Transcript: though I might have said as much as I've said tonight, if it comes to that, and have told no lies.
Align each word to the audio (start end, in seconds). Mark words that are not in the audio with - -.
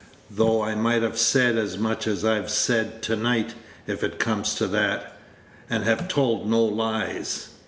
though 0.31 0.63
I 0.63 0.73
might 0.73 1.03
have 1.03 1.19
said 1.19 1.57
as 1.59 1.77
much 1.77 2.07
as 2.07 2.25
I've 2.25 2.49
said 2.49 3.03
tonight, 3.03 3.53
if 3.85 4.03
it 4.03 4.17
comes 4.17 4.55
to 4.55 4.65
that, 4.69 5.13
and 5.69 5.83
have 5.83 6.07
told 6.07 6.49
no 6.49 6.63
lies. 6.63 7.49